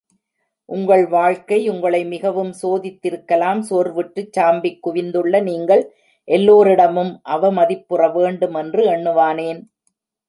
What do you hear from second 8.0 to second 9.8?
வேண்டும் என்று எண்ணுவானேன்?...